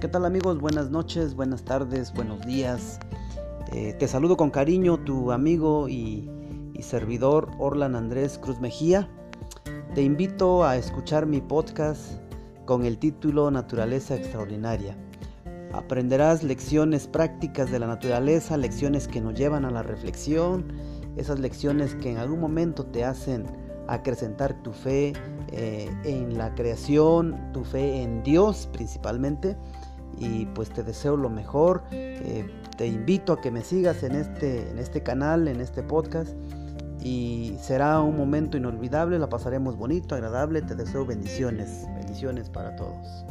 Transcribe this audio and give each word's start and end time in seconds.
¿qué 0.00 0.06
tal 0.06 0.24
amigos? 0.24 0.60
Buenas 0.60 0.90
noches, 0.90 1.34
buenas 1.34 1.64
tardes, 1.64 2.12
buenos 2.14 2.46
días. 2.46 3.00
Eh, 3.72 3.94
te 3.98 4.06
saludo 4.06 4.36
con 4.36 4.50
cariño 4.50 4.98
tu 4.98 5.32
amigo 5.32 5.88
y, 5.88 6.30
servidor 6.80 7.50
Orlan 7.58 7.96
Andrés 7.96 8.38
Cruz 8.38 8.60
Mejía. 8.60 9.08
Te 9.96 10.02
invito 10.02 10.64
a 10.64 10.76
escuchar 10.76 11.26
mi 11.26 11.40
podcast 11.40 12.12
con 12.64 12.84
el 12.84 12.98
título 12.98 13.50
Naturaleza 13.50 14.14
Extraordinaria. 14.14 14.96
Aprenderás 15.72 16.44
lecciones 16.44 17.08
prácticas 17.08 17.72
de 17.72 17.80
la 17.80 17.88
naturaleza, 17.88 18.56
lecciones 18.56 19.08
que 19.08 19.20
nos 19.20 19.34
llevan 19.34 19.64
a 19.64 19.72
la 19.72 19.82
reflexión, 19.82 20.72
esas 21.16 21.40
lecciones 21.40 21.96
que 21.96 22.12
en 22.12 22.18
algún 22.18 22.40
momento 22.40 22.86
te 22.86 23.04
hacen 23.04 23.46
acrecentar 23.88 24.54
tu 24.62 24.72
fe 24.72 25.12
eh, 25.50 25.90
en 26.04 26.38
la 26.38 26.54
creación, 26.54 27.52
tu 27.52 27.64
fe 27.64 28.02
en 28.02 28.22
Dios 28.22 28.68
principalmente. 28.72 29.56
Y 30.18 30.46
pues 30.46 30.70
te 30.70 30.82
deseo 30.82 31.16
lo 31.16 31.30
mejor. 31.30 31.82
Eh, 31.90 32.46
te 32.76 32.86
invito 32.86 33.32
a 33.32 33.40
que 33.40 33.50
me 33.50 33.62
sigas 33.62 34.02
en 34.02 34.14
este, 34.14 34.70
en 34.70 34.78
este 34.78 35.02
canal, 35.02 35.48
en 35.48 35.60
este 35.60 35.82
podcast. 35.82 36.34
Y 37.00 37.56
será 37.60 38.00
un 38.00 38.16
momento 38.16 38.56
inolvidable, 38.56 39.18
la 39.18 39.28
pasaremos 39.28 39.76
bonito, 39.76 40.14
agradable. 40.14 40.62
Te 40.62 40.74
deseo 40.74 41.06
bendiciones, 41.06 41.86
bendiciones 41.96 42.50
para 42.50 42.74
todos. 42.76 43.24